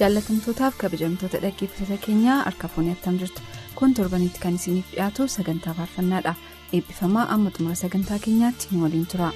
[0.00, 3.42] Jaallatamtootaaf kabajamtoota dhaggeeffattoota keenyaa harka fuunni attam jirtu
[3.78, 6.34] kun torbanitti kan isiniif dhiyaatu sagantaa faarfannaadha
[6.72, 9.30] eebbifamaa amma xumura sagantaa keenyaatti nu waliin tura.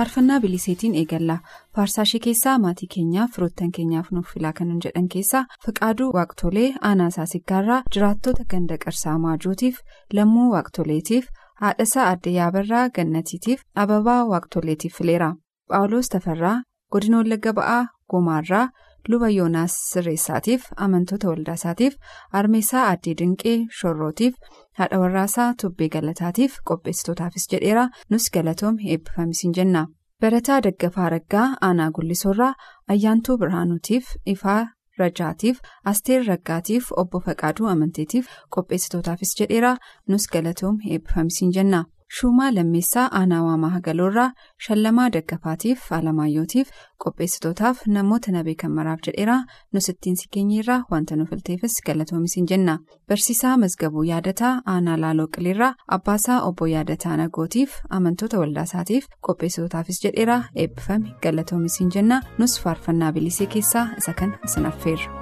[0.00, 1.38] Faarfannaa biliseetiin eegalla.
[1.76, 7.82] Faarsaashii keessaa maatii keenyaaf firoottan keenyaaf nuuf filaa kan jedhan keessaa fiqaaduu waaqtolee aanaasaa siggaarraa
[7.96, 9.80] jiraattota ganda qarsaa maajootiif
[10.18, 11.26] lammuu waaqtoleetiif
[11.64, 15.30] haadhasaa adda yaabarraa gannatiitiif ababaa waaqtoleetiif fileera.
[15.68, 16.56] Phaawulos tafarraa
[16.92, 18.66] godina wallagga ba'aa gomaarraa
[19.08, 21.94] luba yoonaas sirreessaatiif amantoota waldaasaatiif
[22.40, 24.34] armeessaa addee dinqee shorrootiif
[24.78, 27.88] haadha warraasaa tubbee galataatiif qopheessitootaafis jedheera.
[28.10, 29.86] Nus galatoom eebbifamisiin jenna.
[30.20, 32.52] Barataa daggafaa raggaa aanaa gullisoorraa
[32.88, 34.66] ayyaantuu birhaanuutiif ifaa
[34.98, 35.58] rajaatiif
[35.92, 38.26] asteer raggaatiif obbo faqaaduu amanteetiif
[38.56, 39.76] qopheessitootaafis jedheera.
[40.08, 41.84] Nus galatoom eebbifamisiin jenna.
[42.18, 44.30] Shuumaa lammeessaa aanaa waamaa hagaloorraa
[44.66, 46.70] shallamaa daggafaatiif alamaayyootiif
[47.04, 49.36] qopheessitootaaf namoota nabee kan maraaf jedheera
[49.72, 52.74] nus ittiin si keenyeerraa wanta nu filteefis galatoomisiin jenna
[53.12, 61.14] barsiisaa mazgabuu yaadataa aanaa laaloo qiliirraa abbaasaa obbo yaadataa nagootiif amantoota waldaasaatiif qopheessitootaafis jedheera eebbifame
[61.22, 65.19] galatoomisiin jenna nus faarfannaa bilisee keessaa isa kan isin affeerra.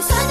[0.00, 0.29] Sabaa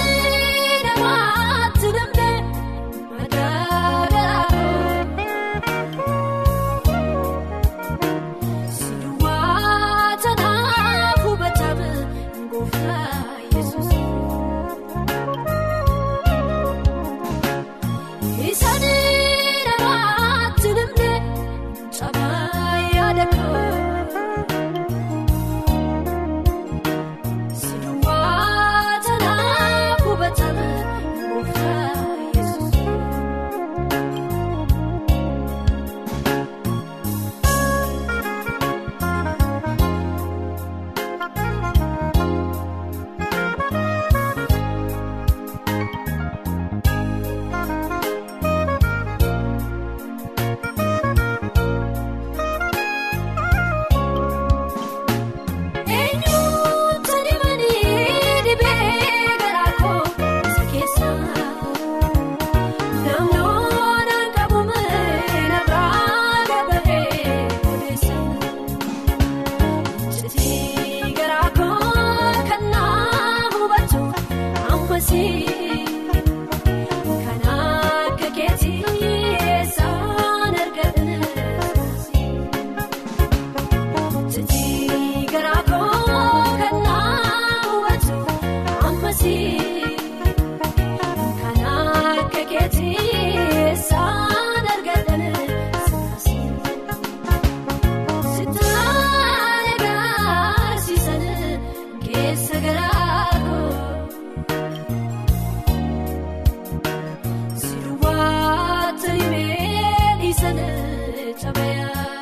[110.57, 112.18] yaada koo.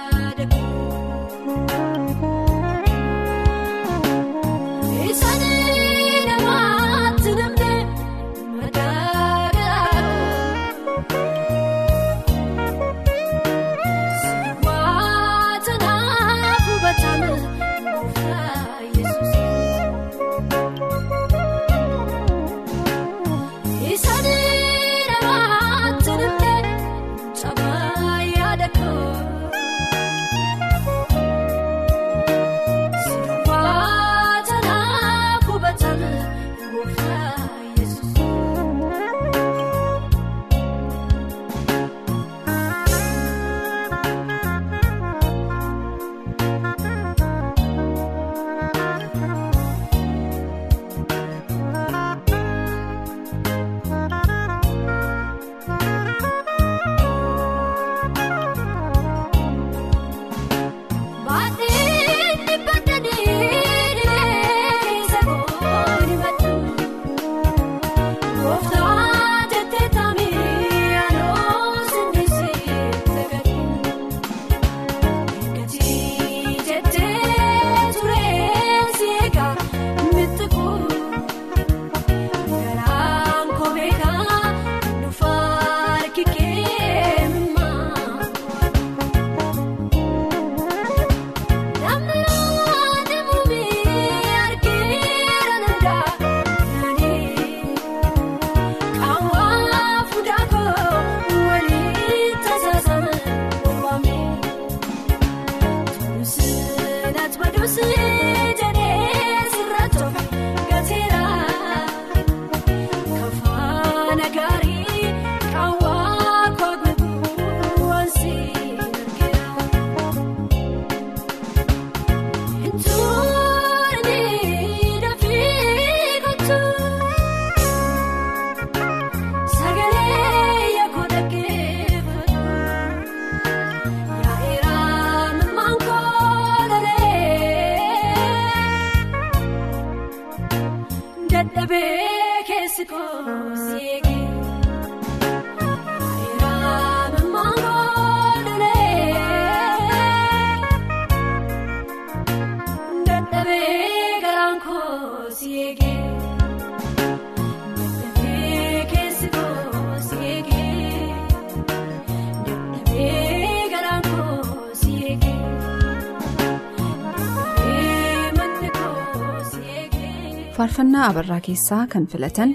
[170.68, 172.50] Faarfannaa abarraa keessaa kan filatan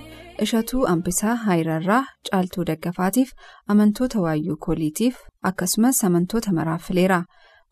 [0.44, 2.00] ishatuu ambisaa haayirarraa
[2.30, 3.30] caaltuu daggafaatiif
[3.74, 5.16] amantoota waayyuu kooliitiif
[5.50, 7.18] akkasumas amantoota maraaf fileera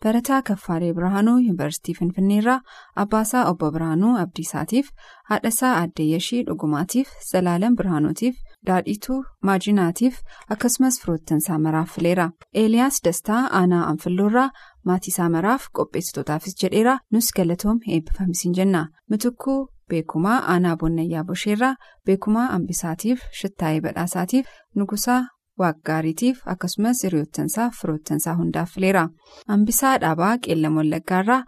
[0.05, 2.61] barataa kaffaalee birhaanuu yuunivarsiitii finfinneerraa
[3.03, 4.89] abbaasaa obbo birhaanuu abdiisaatiif
[5.33, 8.37] haadhasaa aaddeeyyashii dhugumaatiif zalaalan birhaanuutiif
[8.71, 10.21] daadhiituu maajinaatiif
[10.57, 12.31] akkasumas firoottansaa maraaf fileera
[12.63, 14.47] eeliyaas dastaa aanaa anfilloorraa
[14.93, 18.87] maatiisaa maraaf qopheessitootaafis jedheera nus galatoom eebbifamisiin jenna.
[19.11, 21.75] Mitukkuu beekumaa aanaa bonnayyaa bosheerraa
[22.07, 24.47] beekumaa ambisaatiif shittaayee badhaasaatiif
[24.77, 25.21] nugusaa
[25.63, 29.09] waaqgaariitiif akkasumas hiriyoottansaa firoottansaa hundaaf fileera.
[29.57, 31.43] Ambisaa dhaabaa qeellam wallaggaarraa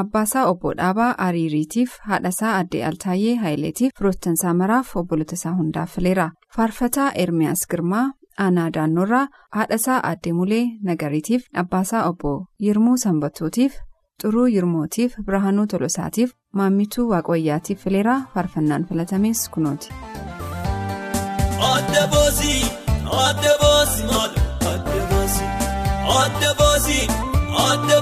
[0.00, 6.28] abbaasaa obbo dhaabaa ariiriitiif haadhasaa addee altaayyee haayileetiif firoottansaa maraaf obbolotasaa hundaaf fileera.
[6.56, 8.04] Faarfataa ermiyaas girmaa
[8.44, 9.26] aanaa daannoorraa
[9.56, 12.32] haadhasaa addee mulee nagariitiif abbaasaa obbo
[12.66, 13.74] yirmuu sanbatootiif
[14.22, 16.30] xuruu yirmootiif birhaanuu tolosaatiif
[16.60, 19.88] maammituu waaqwayyaatiif fileeraa faarfannaan filatames kunooti.
[21.72, 22.62] Adda boosii
[23.26, 24.32] adda boosii maal
[24.72, 25.52] adda boosii
[26.20, 27.04] adda boosii
[27.68, 27.98] adda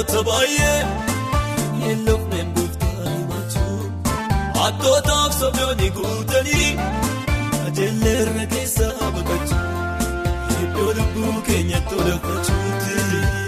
[0.00, 0.78] baroota baay'ee
[1.82, 3.92] yeelloofneen gooftaa himachuu.
[4.66, 6.70] Attootaaf sobdoonni guutanii
[7.66, 9.66] ajeelleerra keessaa baqachuu
[10.64, 12.96] iddoo lubbuu keenyatti olafachuuti.
[13.08, 13.39] Qaamadii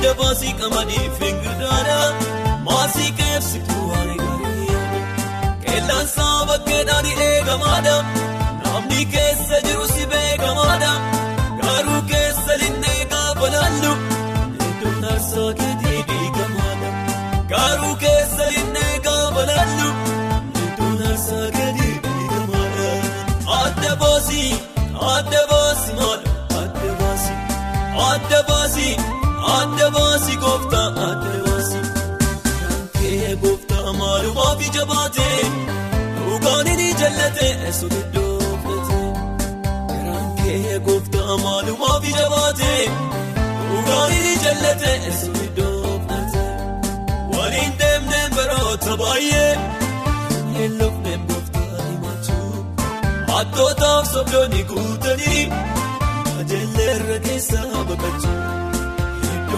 [0.00, 2.08] adda baasii qamadii fi girdaadhaa.
[2.66, 4.76] Maasii keessituu waan gaarii
[5.64, 7.96] qeellaan saaba keedhaan eegamaadha
[8.64, 10.92] namni keessa jiru si beekamaadha
[11.60, 13.92] garuu keessa linnee gaafa laallu
[14.68, 16.90] iddoon aarsaa keetii diigamaadha
[17.52, 19.88] garuu keessa linnee gaafa laallu
[20.64, 22.90] iddoon aarsaa keetii diigamaadha
[23.62, 24.50] adda baasii
[25.14, 26.20] adda baasii maal
[26.62, 27.38] adda baasii
[28.10, 28.92] adda baasii
[29.58, 31.88] adda baasii gooftaa adda baasii.
[33.42, 35.40] Gooftaa maalumaaf ija baatee
[36.16, 38.00] dhugaan ni jallatee eessoo
[38.62, 39.08] fudhatee
[39.90, 42.82] garaan kee gooftaa maalumaaf ija baatee
[43.70, 46.52] dhugaan ni jallatee eessoo iddoo fudhatee
[47.36, 49.52] waliin deemnee baroota baay'ee
[50.56, 52.52] yeelloofneen gooftaa himachuu
[53.38, 55.44] attootaaf sobdoonni guutanii
[56.40, 58.38] ajeelleerra keessaa baqachuu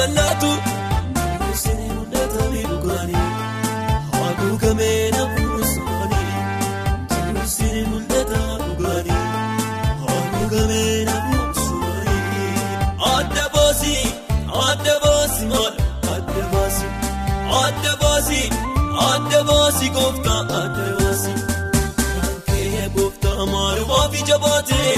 [0.00, 0.50] dhugaa fi bakka laatu
[1.50, 3.24] namoonni mul'ata ni dhugaanii
[5.16, 6.32] nafuun isaanii
[7.10, 9.20] namoonni mul'ata dhugaanii
[10.04, 12.52] haguugamee nafuun isaanii
[13.14, 14.04] adda baasii
[14.68, 15.74] adda baasii maal
[16.14, 16.92] adda baasii
[17.62, 18.48] adda baasii.
[19.10, 21.38] Adda baasii gooftaa adda baasii
[22.22, 24.94] kan kee gooftaa maalumaaf ija baatee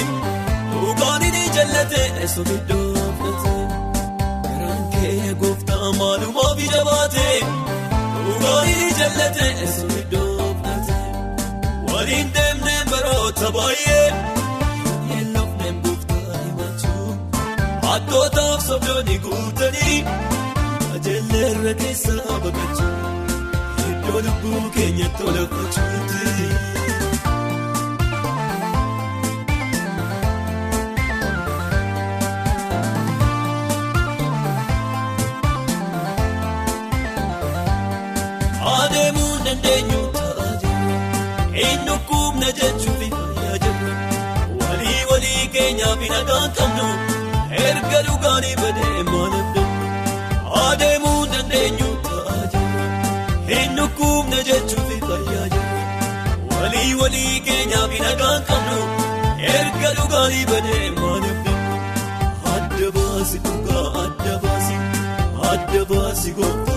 [0.72, 3.61] dhugaan ni jallatee eessoo iddoo fudhatee
[5.98, 7.26] maalumaaf ija baate
[8.24, 10.98] dhugaanii jallate eessuun iddoo filate
[11.92, 14.06] waliin deemnee baroota baay'ee
[15.10, 17.08] yeelloofneen buuftaa himachuu
[17.88, 19.98] hattootaaf sobdoonni guutanii
[20.94, 22.92] ajeelleerra keessaa baqachuu
[23.92, 25.90] iddoo lubbuu keenyatti olafachuuti.
[25.92, 26.31] Adeemuun
[42.60, 43.94] jechuun fayyaa jirra
[44.64, 46.86] walii walii keenyaaf nagaan qabnu
[47.66, 52.86] erga dhugaanii badee maal abdannu adeemuun dandeenyu ta'a jirra
[53.58, 55.82] eenyu kuubna jechuun fayyaa jirra
[56.60, 58.78] walii walii keenyaaf nagaan qabnu
[59.56, 61.80] erga dhugaanii badee maal abdannu
[62.56, 64.76] adda baasi dhugaa adda baasi
[65.52, 66.71] adda baasi gooftaa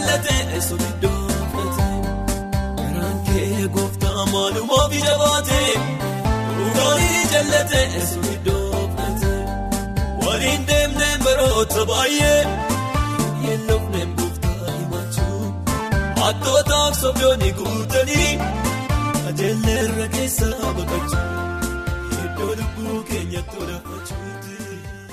[0.00, 1.88] jallate eessuun iddoo filate
[3.26, 5.60] kee gooftaa maalumaaf ija baate.
[6.56, 9.32] Dhugaanii jallate eessuun iddoo filate
[10.26, 12.40] waliin deemneen baroota baay'ee
[13.44, 15.44] yeelloofneen buuftaa himachuu
[16.22, 18.32] hattootaaf sobdoonni guutanii
[19.28, 21.26] ajeelleerra keessaa baqachuu
[22.24, 24.56] iddoo lubbuu keenyatti olafachuuti.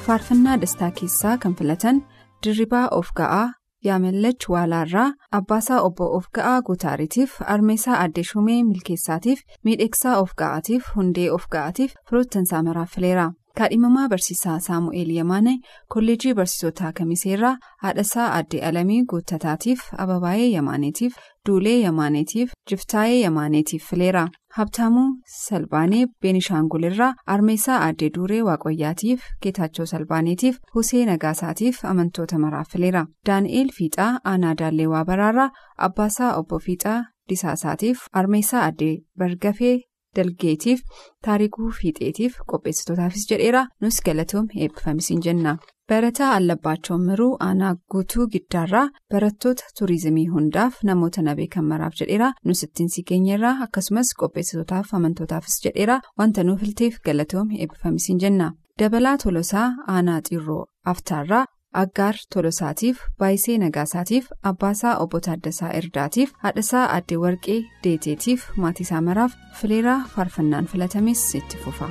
[0.07, 2.03] faarfannaa dastaa keessaa kan filatan
[2.45, 3.45] dirribaa of ga'aa
[3.87, 11.29] yaamellach waalaarraa abbaasaa obbo of ga'aa guutaariitiif armeesaa addee shumee milkeessaatiif miidhegsaa of ga'aatiif hundee
[11.37, 15.53] of ga'aatiif firoottansaa maraaf fileera kaadhimamaa barsiisaa saamu'eel yamaane
[15.93, 21.15] kolleejii barsiisotaa kamiseerraa haadhasaa addee alamii guuttataatiif ababaayee yamaaneetiif
[21.49, 24.27] duulee yamaaneetiif jiftaayee yamaaneetiif fileera.
[24.57, 33.05] Habtaamuu salbaanee beenishaangulirraa armeesaa addee duuree waaqayyaatiif geetaachoo salbaaneetiif husee nagaasaatiif amantoota maraaf fileera.
[33.27, 35.49] Daani'eel fiixaa aanaa daallee waabaraarraa
[35.89, 39.77] abbaasaa obbo fiixaa disaasaatiif armeesaa addee bargafee
[40.17, 40.81] dalgeetiif
[41.25, 45.57] taarikuu fiixeetiif qopheessitootaafis jedheera nus galatoom eebbifamisiin jenna.
[45.89, 52.63] barataa allabbaachoo miruu aanaa guutuu giddaarraa barattoota tuurizimii hundaaf namoota na beekan maraaf jedheera nus
[52.65, 58.49] ittiin si keenyarraa akkasumas qopheessitootaaf amantootaafis jedheera wanta nuuf ilteef galatoom eebbifamisiin jenna
[58.81, 61.45] dabalaa tolosaa aanaa xiirroo aftaarraa
[61.81, 69.99] aggaar tolosaatiif baayisee nagaasaatiif abbaasaa obbo Taaddasaa Erdaatiif haadhasaa addee warqee deeteetiif maatiisaa maraaf fileeraa
[70.15, 71.89] faarfannaan filatames itti fufa.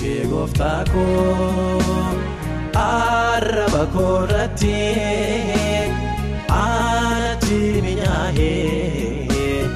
[0.00, 1.82] Kee gooftaa koo
[2.84, 4.74] arraba koorratti
[6.62, 9.66] aanatti minyaa'ee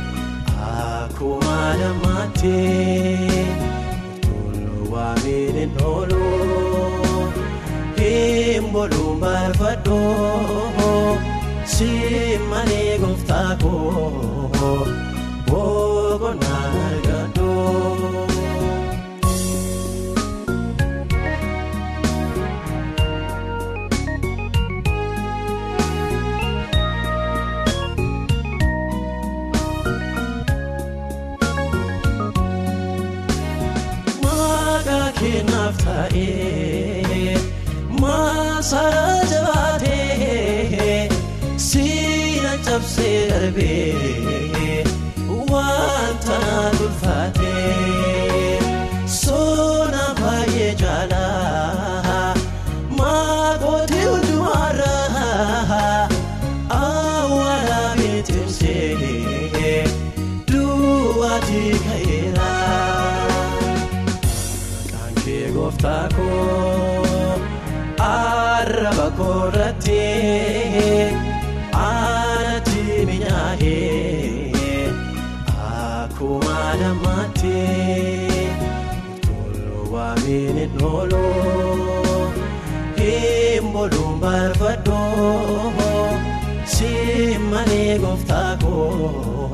[0.71, 2.55] akkuma namaatti
[5.17, 6.25] toluu waamiin hin oolu
[7.99, 11.19] hin boluun barbaadoo
[11.65, 11.89] si
[12.51, 14.87] malee gooftaa koo
[15.51, 18.36] boqonnaa argadoo.
[35.57, 37.37] Keenaaf taa'ee
[38.01, 41.09] maasaraa jabaatee
[41.67, 44.85] siina cabsee darbee
[45.53, 46.39] wanta
[46.79, 47.36] tulfaatee
[65.87, 67.39] gooftaa koo
[68.07, 69.99] arraba koorratti
[71.83, 74.91] aanatti minyaa'ee
[75.69, 77.55] akkuma namaatti
[79.27, 81.23] toluu waamiin hin oolu
[82.99, 85.71] hin boluun barbaadoo
[86.77, 86.93] si
[87.51, 89.46] malee gooftaa koo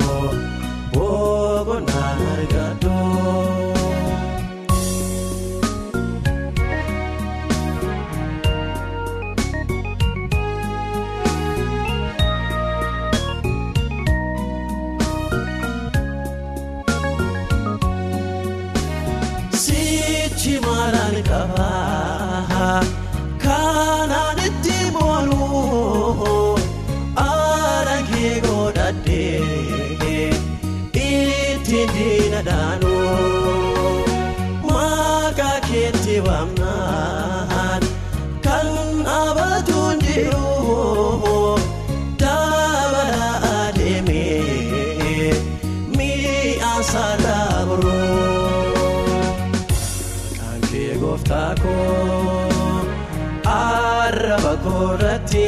[54.12, 55.44] arraba koorratti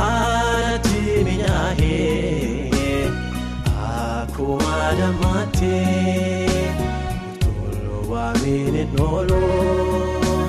[0.00, 3.02] aanatti minyaa'ee
[3.90, 5.72] akkuma dammaatti
[7.44, 10.40] toluu miini nooluu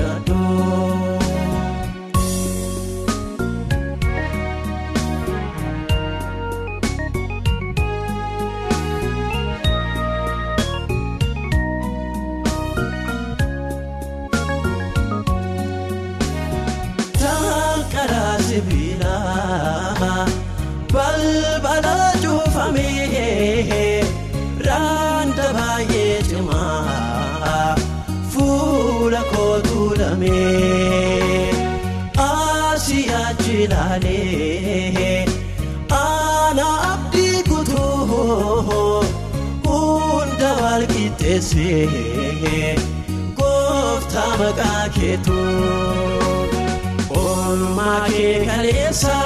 [30.57, 31.51] Lamee
[32.17, 35.25] asii achi ilaalee
[35.89, 39.03] ana abdii kutuu
[39.65, 42.75] hunda wal qixxeessee
[43.39, 45.45] gooftaa maqaa keetuu.
[47.21, 49.17] Oolmaa kee kaleessa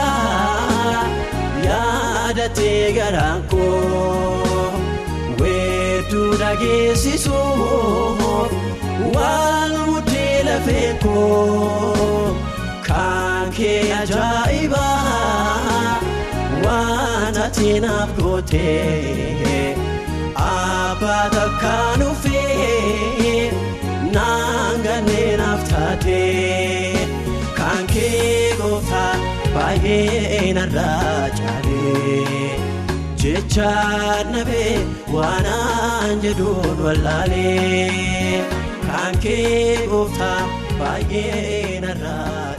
[1.67, 4.71] yaadatee garaan koo
[5.41, 8.51] weedduu dhageessisuuf
[10.67, 12.35] waan mudhii lafee koo
[12.87, 15.01] kan kee ajaa'ibaa
[16.65, 19.75] waan ati naaf gootee
[20.35, 23.51] abbaa takkaan ufee
[24.13, 27.07] naangannee naaf taatee.
[27.57, 29.15] kan kee gooftaa
[29.53, 32.51] baay'ee narraa caalee
[33.23, 33.71] jecha
[34.31, 34.77] nabee
[35.13, 38.43] waanaan jedhuun wallaalee
[38.91, 40.41] kan kee gooftaa
[40.79, 42.50] baay'ee narraa.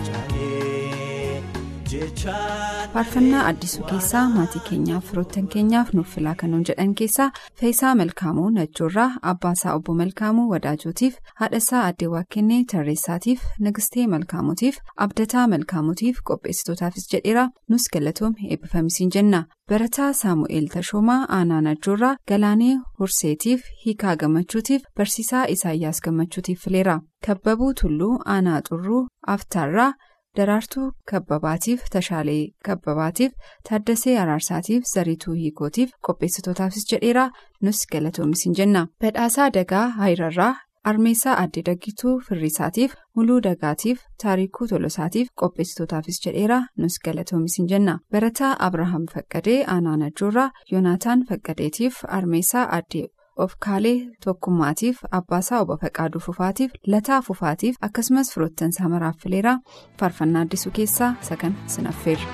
[2.92, 7.26] Faarfannaa addisuu keessaa maatii keenyaaf firoottan keenyaaf nuuf filaa kanuun jedhan keessaa
[7.60, 16.18] feesaa malkaamuu nachoorraa abbaasaa obbo malkaamuu wadaajotiif haadhasaa addee waaqennee tarreessaatiif nagistee malkaamuutiif abdataa malkaamuutiif
[16.30, 24.82] qopheessitootaafis jedheera nus galatoom eebbifamisiin jenna barataa saamu'eel tashoomaa aanaa nachoorraa galaanee horseetiif hiikaa gammachuutiif
[24.96, 29.92] barsiisaa isaayyaas gammachuutiif fileera kabbabuu tulluu aanaa xurruu aftaarraa.
[30.38, 33.32] Daraartuu kabbabaatiif tashaalee kabbabaatiif
[33.68, 37.24] taaddasee araarsaatiif zariituu hiikootiif qopheessitootaafis jedheera
[37.68, 40.54] nus galatoomisin jenna badhaasaa dagaa haayirarraa
[40.92, 49.04] armeessaa addee daggituu firriisaatiif muluu dagaatiif taarikuu tolosaatiif qopheessitootaafis jedheera nus galatoomisin jenna barataa abrahaam
[49.14, 53.06] faqqadee aanaa najoorraa yoonaataan faqqadeetiif armeessaa addee.
[53.44, 59.54] Of kaalee tokkummaatiif abbaasaa obbo Faqaaduu Fufaatiif Lataa Fufaatiif akkasumas firoottan samaraaf fileera
[60.00, 62.26] faarfannaa addisuu keessaa sagan sinaffeerra.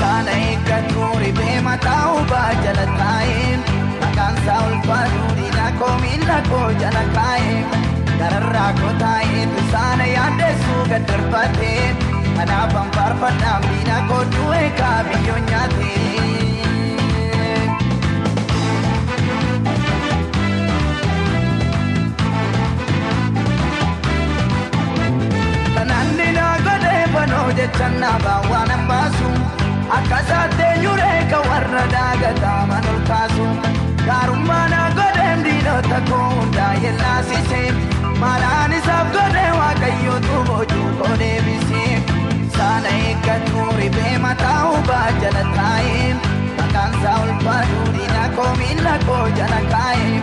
[0.00, 3.52] Saala eeggatu ribee mataa ubaa jala taa'ee
[4.00, 7.60] maqaan isaa ulfaatu diina koo miila koo jala kaa'ee
[8.18, 11.86] gararraa koo taa'ee saala yaaddeessuu gad darbatee
[12.36, 16.45] kanaafan faarfannaa diina koo du'ee kaabiyyoo nyaatee.
[27.46, 29.28] Banoo jecha naabaa waan ambaasu
[29.96, 33.46] akka saatteenyuree ka warra daagataa manol kaasu
[34.06, 37.60] gaarummaa naa godheen diinota koo hundaa yellaasise
[38.22, 41.84] maalaan isaaf godhee waaqayyootu boojuu koo deebise
[42.56, 46.08] saala eeggatu ribee mataa ubaa jala taa'ee
[46.58, 50.15] maqaan isaa ulfaatu diina koo miila koo jala kaa'ee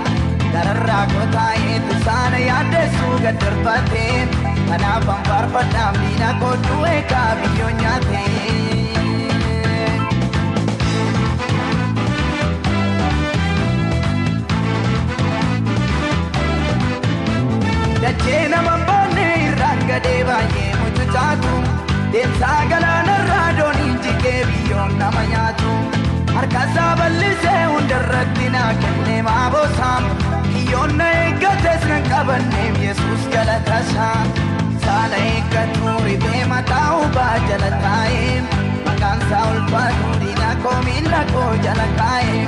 [0.74, 4.28] gararraa koo taa'ee tusaana yaaddeessuu gad darbatee.
[4.70, 8.28] kanaafan faarfadhaan diina koo du'ee kaabiyyoo nyaatee.
[18.04, 21.54] Dachee nama boonne irraan gadee baay'ee mucucaatu
[22.14, 25.72] deemsaa galaanarraa dooniin jigee biyyoon nama nyaatu
[26.36, 30.06] harkaasaa bal'isee hundarrattinaa kennee maaboosaam
[30.48, 34.17] kiyyoonna eeggatees kan qabanneef yesus galataasaa
[34.86, 38.36] saala eeggatu rifee mataa hubaa jala taa'ee
[38.88, 42.41] maqaansaa ulfaatu diinaa koomiila koo jala taa'ee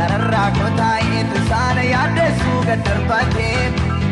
[0.00, 3.62] gararraa kotaayeetu saala yaaddeessuu gad darbatee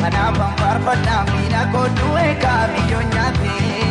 [0.02, 3.85] kanaaf anfaarfadhaa miidhaa koo du'ee kaabiyyoo nyaatee.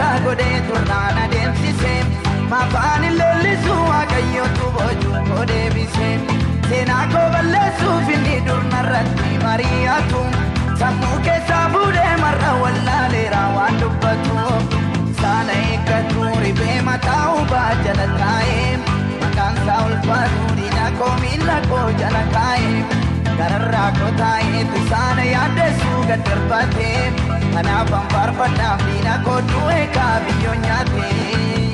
[0.00, 2.04] Dachaa godhee turnaan adeemsisee
[2.50, 6.12] maafaan leellisuu waaqayyootu boojuu koo deebisee
[6.68, 10.22] seenaa koo balleessuuf inni durnarratti mari'atu
[10.82, 14.38] sammuu keessaa fuudhee marra wallaaleera waan dubbatu
[15.20, 22.24] saana eeggatu ribee mataa ubaa jala taa'ee maqaan isaa ulfaatu diina koo miila koo jala
[22.36, 22.80] kaa'ee.
[23.38, 31.69] gararraa kootaa'ee tusaana yaaddeessuu gad darbatee kanaaf anfaarfadhaa miina kooduu eegaa biyyoon nyaatee.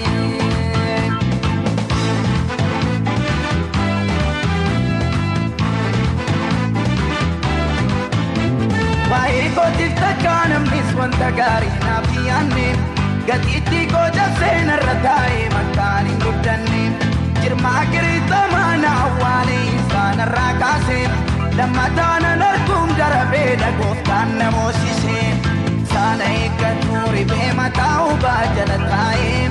[28.26, 29.42] Ubaa jala taa'ee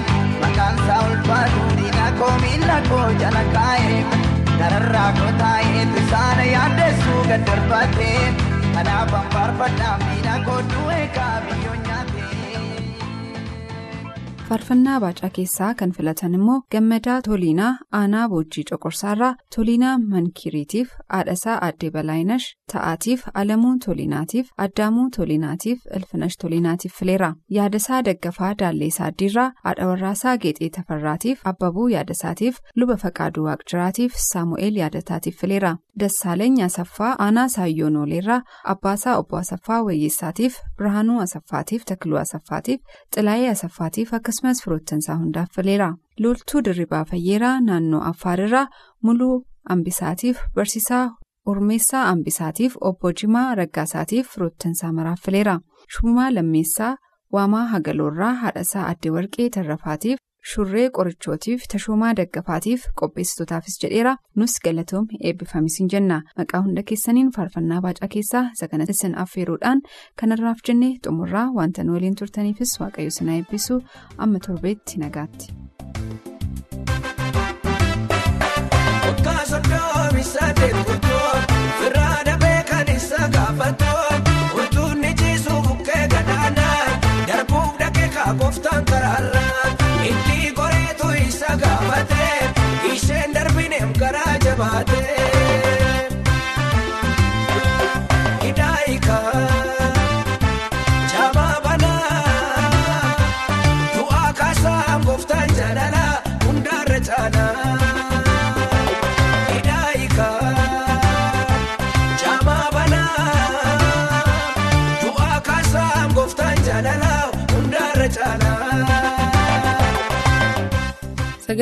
[0.42, 4.00] maqaan isaa ulfaatu diina koo miila koo jala kaa'ee
[4.62, 8.24] gararraa koo taa'ee tusaana yaaddeessuu gad darbatee
[8.76, 11.65] kanaaf anfaarfadhaa miina koo du'ee kaa biyyoon nyaatee.
[14.50, 21.90] Faarfannaa baacaa keessaa kan filatan immoo gammadaa toliinaa aanaa boojjii coqorsaarraa toliinaa mankiriitiif haadhasaa aaddee
[21.96, 27.30] balaayinash ta'aatiif alamuu toliinaatiif addaamuu toliinaatiif ilfinash toliinaatiif fileera.
[27.58, 35.40] Yaadasaa daggafaa daalleessaa addiirraa haadha warraasaa geexee tafarraatiif abbabuu yaadasaatiif luba faqaaduu waaqjiraatiif saamu'eel yaadataatiif
[35.42, 38.42] fileera dassaaleeny asaffaa aanaa saayyoon ooleerraa
[38.74, 42.80] abbaasaa obbo asaffaa wayyeessaatiif birhaanuu asaffaatiif takluu asaffaatiif
[43.16, 45.90] xilaayee asaffaatiif akkasumas firoottansaa hundaaf fileera
[46.26, 48.66] loltuu dirribaa fayyeeraa naannoo affaarirraa
[49.10, 49.38] muluu
[49.76, 51.06] ambisaatiif barsiisaa
[51.54, 55.60] urmeessaa ambisaatiif obbo jimaa raggaasaatiif firoottansaa maraaf fileera
[55.96, 56.94] shumaa lammeessaa
[57.36, 60.18] waamaa hagaloorraa haadhasaa addee warqee tarrafaatiif
[60.52, 64.16] shurree qorichootiif tashoomaa daggafaatiif qopheessitootaafis jedheera.
[64.36, 66.22] Nus galatoom eebbifamis hin jenna.
[66.42, 69.82] Maqaa hunda keessaniin faarfannaa baacaa keessaa sagana isin affeeruudhaan
[70.22, 73.82] kanarraaf jennee xumurraa wanta nu waliin turtaniifis waaqayyo sinaa eebbisu.
[74.18, 76.35] Amma torbeetti nagaatti.
[94.84, 95.15] Garaa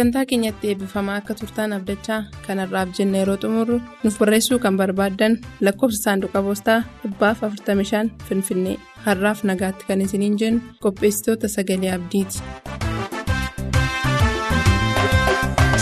[0.04, 5.38] sagantaa keenyatti eebbifamaa akka turtaan abdachaa kanarraaf jenna yeroo xumurru nuuf barreessuu kan barbaaddan
[5.68, 6.78] lakkoofsa saanduqa poostaa
[7.22, 12.44] 45 finfinnee har'aaf nagaatti kan isiniin jennu qopheessitoota sagalee abdiiti.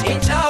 [0.04, 0.42] Cincaa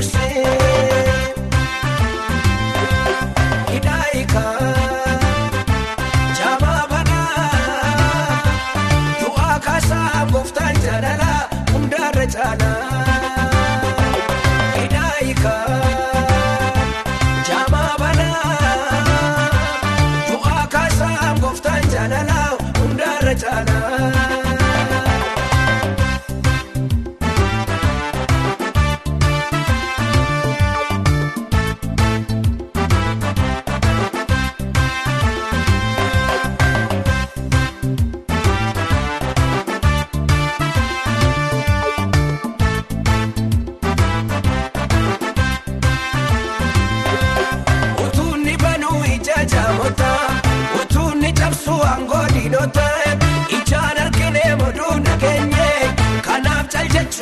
[0.00, 0.61] ka'eem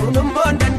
[0.01, 0.70] cal